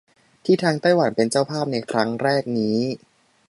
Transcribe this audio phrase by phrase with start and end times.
[0.45, 2.79] ที่ทางไต้หวันเป็นเจ้าภาพในครั้งแรกนี้